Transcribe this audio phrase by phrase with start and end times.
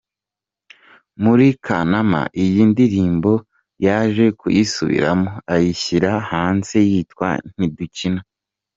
[1.23, 3.31] Muri Kanama iyi ndirimbo
[3.85, 8.21] yaje kuyisubiramo, ayishyira hanze yitwa “Ntidukina”.